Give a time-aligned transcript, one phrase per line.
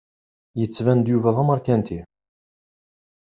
[0.59, 1.99] Yettban-d Yuba d amarkanti.